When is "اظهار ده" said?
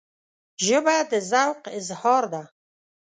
1.79-2.43